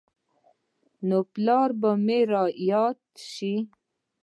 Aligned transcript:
نو 1.07 1.17
پلار 1.33 1.69
به 1.79 1.91
مې 2.05 2.19
راياد 2.31 2.97
سو. 3.31 3.53